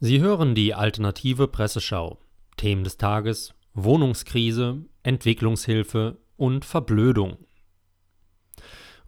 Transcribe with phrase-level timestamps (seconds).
[0.00, 2.18] Sie hören die alternative Presseschau.
[2.56, 7.38] Themen des Tages: Wohnungskrise, Entwicklungshilfe und Verblödung.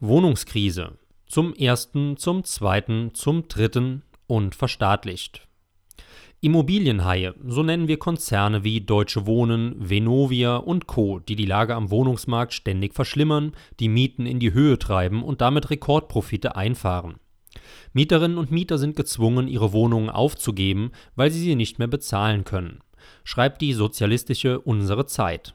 [0.00, 0.98] Wohnungskrise.
[1.26, 5.46] Zum ersten, zum zweiten, zum dritten und verstaatlicht.
[6.40, 11.92] Immobilienhaie, so nennen wir Konzerne wie Deutsche Wohnen, Venovia und Co., die die Lage am
[11.92, 17.20] Wohnungsmarkt ständig verschlimmern, die Mieten in die Höhe treiben und damit Rekordprofite einfahren.
[17.92, 22.80] Mieterinnen und Mieter sind gezwungen, ihre Wohnungen aufzugeben, weil sie sie nicht mehr bezahlen können,
[23.24, 25.54] schreibt die sozialistische Unsere Zeit.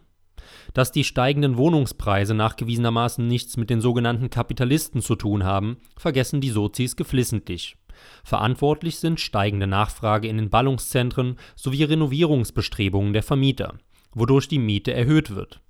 [0.74, 6.50] Dass die steigenden Wohnungspreise nachgewiesenermaßen nichts mit den sogenannten Kapitalisten zu tun haben, vergessen die
[6.50, 7.78] Sozis geflissentlich.
[8.24, 13.76] Verantwortlich sind steigende Nachfrage in den Ballungszentren sowie Renovierungsbestrebungen der Vermieter,
[14.14, 15.62] wodurch die Miete erhöht wird.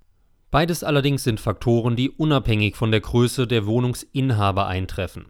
[0.52, 5.26] Beides allerdings sind Faktoren, die unabhängig von der Größe der Wohnungsinhaber eintreffen.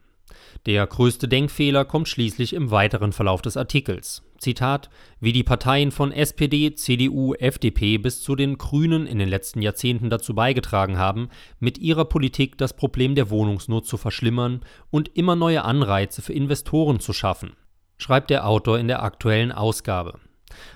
[0.65, 4.23] Der größte Denkfehler kommt schließlich im weiteren Verlauf des Artikels.
[4.39, 4.89] Zitat:
[5.19, 10.09] Wie die Parteien von SPD, CDU, FDP bis zu den Grünen in den letzten Jahrzehnten
[10.09, 15.63] dazu beigetragen haben, mit ihrer Politik das Problem der Wohnungsnot zu verschlimmern und immer neue
[15.63, 17.53] Anreize für Investoren zu schaffen,
[17.97, 20.19] schreibt der Autor in der aktuellen Ausgabe.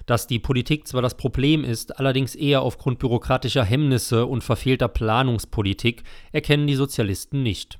[0.05, 6.03] Dass die Politik zwar das Problem ist, allerdings eher aufgrund bürokratischer Hemmnisse und verfehlter Planungspolitik,
[6.31, 7.80] erkennen die Sozialisten nicht.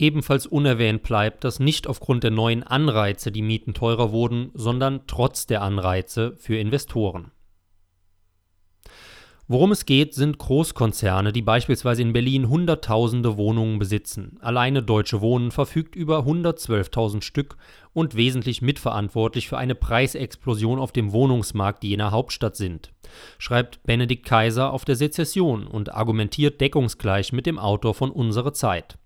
[0.00, 5.46] Ebenfalls unerwähnt bleibt, dass nicht aufgrund der neuen Anreize die Mieten teurer wurden, sondern trotz
[5.46, 7.32] der Anreize für Investoren.
[9.46, 14.38] Worum es geht, sind Großkonzerne, die beispielsweise in Berlin Hunderttausende Wohnungen besitzen.
[14.40, 17.58] Alleine Deutsche Wohnen verfügt über 112.000 Stück
[17.92, 22.92] und wesentlich mitverantwortlich für eine Preisexplosion auf dem Wohnungsmarkt jener Hauptstadt sind,
[23.36, 28.96] schreibt Benedikt Kaiser auf der Sezession und argumentiert deckungsgleich mit dem Autor von Unsere Zeit.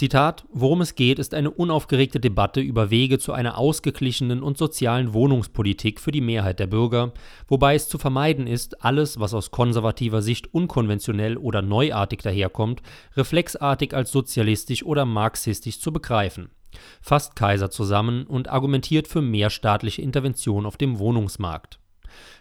[0.00, 5.12] Zitat: Worum es geht, ist eine unaufgeregte Debatte über Wege zu einer ausgeglichenen und sozialen
[5.12, 7.12] Wohnungspolitik für die Mehrheit der Bürger,
[7.48, 12.80] wobei es zu vermeiden ist, alles, was aus konservativer Sicht unkonventionell oder neuartig daherkommt,
[13.14, 16.48] reflexartig als sozialistisch oder marxistisch zu begreifen.
[17.02, 21.78] Fasst Kaiser zusammen und argumentiert für mehr staatliche Intervention auf dem Wohnungsmarkt.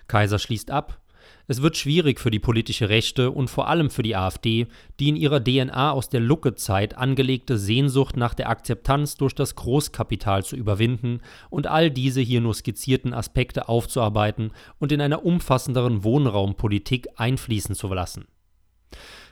[0.08, 1.02] Kaiser schließt ab
[1.50, 4.68] es wird schwierig für die politische Rechte und vor allem für die AfD,
[5.00, 10.46] die in ihrer DNA aus der Lucke-Zeit angelegte Sehnsucht nach der Akzeptanz durch das Großkapital
[10.46, 17.08] zu überwinden und all diese hier nur skizzierten Aspekte aufzuarbeiten und in einer umfassenderen Wohnraumpolitik
[17.16, 18.28] einfließen zu lassen.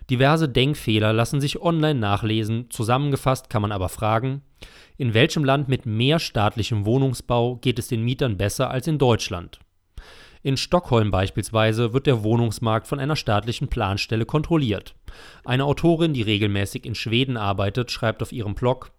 [0.10, 4.42] Diverse Denkfehler lassen sich online nachlesen, zusammengefasst kann man aber fragen,
[4.98, 9.60] in welchem Land mit mehr staatlichem Wohnungsbau geht es den Mietern besser als in Deutschland?
[10.44, 14.96] In Stockholm beispielsweise wird der Wohnungsmarkt von einer staatlichen Planstelle kontrolliert.
[15.44, 18.92] Eine Autorin, die regelmäßig in Schweden arbeitet, schreibt auf ihrem Blog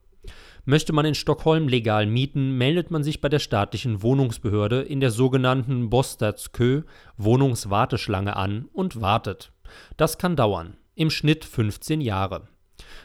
[0.65, 5.11] Möchte man in Stockholm legal mieten, meldet man sich bei der staatlichen Wohnungsbehörde in der
[5.11, 6.83] sogenannten Bostadskö
[7.17, 9.51] Wohnungswarteschlange an und wartet.
[9.97, 12.49] Das kann dauern, im Schnitt 15 Jahre.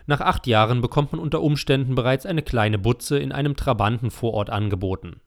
[0.07, 5.21] Nach acht Jahren bekommt man unter Umständen bereits eine kleine Butze in einem Trabantenvorort angeboten.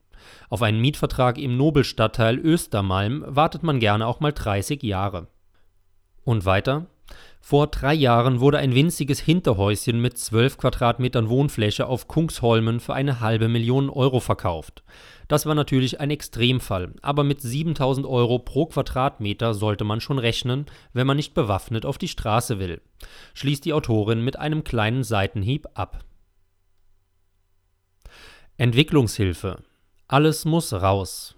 [0.49, 5.29] Auf einen Mietvertrag im Nobelstadtteil Östermalm wartet man gerne auch mal 30 Jahre.
[6.25, 6.87] Und weiter?
[7.41, 13.21] Vor drei Jahren wurde ein winziges Hinterhäuschen mit 12 Quadratmetern Wohnfläche auf Kungsholmen für eine
[13.21, 14.83] halbe Million Euro verkauft.
[15.29, 20.67] Das war natürlich ein Extremfall, aber mit 7000 Euro pro Quadratmeter sollte man schon rechnen,
[20.93, 22.81] wenn man nicht bewaffnet auf die Straße will,
[23.35, 26.05] schließt die Autorin mit einem kleinen Seitenhieb ab.
[28.57, 29.63] Entwicklungshilfe
[30.09, 31.35] alles muss raus.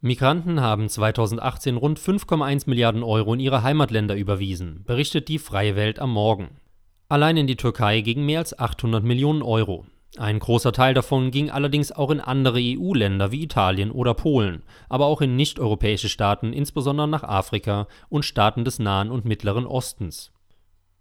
[0.00, 6.00] Migranten haben 2018 rund 5,1 Milliarden Euro in ihre Heimatländer überwiesen, berichtet die Freie Welt
[6.00, 6.56] am Morgen.
[7.08, 9.86] Allein in die Türkei gingen mehr als 800 Millionen Euro.
[10.16, 15.06] Ein großer Teil davon ging allerdings auch in andere EU-Länder wie Italien oder Polen, aber
[15.06, 20.32] auch in nicht-europäische Staaten, insbesondere nach Afrika und Staaten des Nahen und Mittleren Ostens.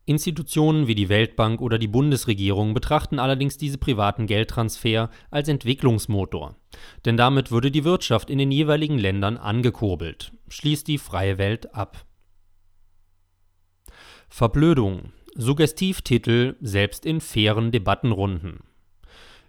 [0.07, 6.56] Institutionen wie die Weltbank oder die Bundesregierung betrachten allerdings diese privaten Geldtransfer als Entwicklungsmotor,
[7.04, 12.06] denn damit würde die Wirtschaft in den jeweiligen Ländern angekurbelt, schließt die freie Welt ab.
[14.30, 15.12] Verblödung.
[15.36, 18.62] Suggestivtitel selbst in fairen Debattenrunden.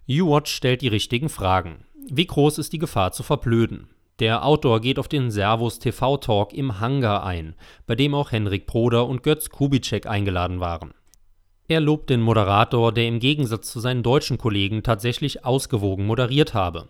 [0.09, 1.85] U-Watch stellt die richtigen Fragen.
[2.11, 3.89] Wie groß ist die Gefahr zu verblöden?
[4.19, 7.55] Der Autor geht auf den Servus TV Talk im Hangar ein,
[7.87, 10.93] bei dem auch Henrik Broder und Götz Kubitschek eingeladen waren.
[11.69, 16.89] Er lobt den Moderator, der im Gegensatz zu seinen deutschen Kollegen tatsächlich ausgewogen moderiert habe.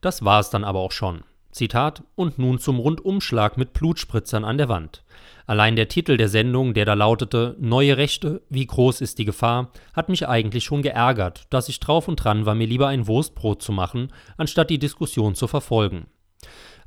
[0.00, 1.22] Das war es dann aber auch schon.
[1.52, 5.04] Zitat: Und nun zum Rundumschlag mit Blutspritzern an der Wand.
[5.46, 9.70] Allein der Titel der Sendung, der da lautete Neue Rechte, wie groß ist die Gefahr,
[9.94, 13.62] hat mich eigentlich schon geärgert, dass ich drauf und dran war, mir lieber ein Wurstbrot
[13.62, 16.08] zu machen, anstatt die Diskussion zu verfolgen.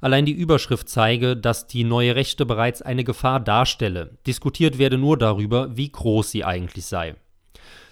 [0.01, 4.18] Allein die Überschrift zeige, dass die neue Rechte bereits eine Gefahr darstelle.
[4.25, 7.16] Diskutiert werde nur darüber, wie groß sie eigentlich sei.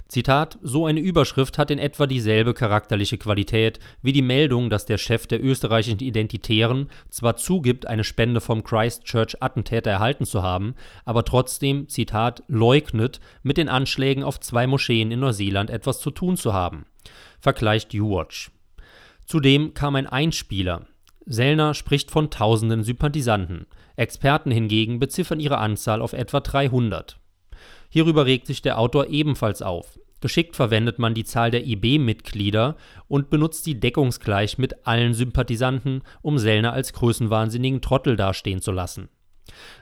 [0.08, 4.98] Zitat: So eine Überschrift hat in etwa dieselbe charakterliche Qualität wie die Meldung, dass der
[4.98, 11.90] Chef der österreichischen Identitären zwar zugibt, eine Spende vom Christchurch-Attentäter erhalten zu haben, aber trotzdem,
[11.90, 16.86] Zitat, leugnet, mit den Anschlägen auf zwei Moscheen in Neuseeland etwas zu tun zu haben.
[17.42, 18.52] Vergleicht YouWatch.
[19.26, 20.88] Zudem kam ein Einspieler.
[21.28, 23.68] Sellner spricht von tausenden Sympathisanten.
[23.98, 27.20] Experten hingegen beziffern ihre Anzahl auf etwa 300.
[27.90, 30.00] Hierüber regt sich der Autor ebenfalls auf.
[30.20, 32.76] Geschickt verwendet man die Zahl der IB-Mitglieder
[33.08, 39.10] und benutzt sie deckungsgleich mit allen Sympathisanten, um Sellner als größenwahnsinnigen Trottel dastehen zu lassen.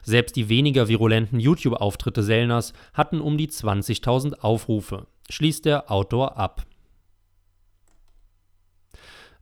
[0.02, 6.64] Selbst die weniger virulenten YouTube-Auftritte Sellners hatten um die 20.000 Aufrufe, schließt der Autor ab.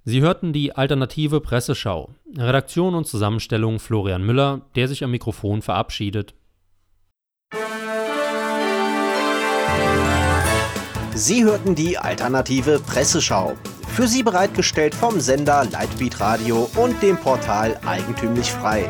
[0.06, 2.10] Sie hörten die alternative Presseschau.
[2.38, 6.34] Redaktion und Zusammenstellung Florian Müller, der sich am Mikrofon verabschiedet.
[11.16, 13.54] Sie hörten die alternative Presseschau.
[13.88, 18.90] Für Sie bereitgestellt vom Sender Lightbeat Radio und dem Portal Eigentümlich Frei.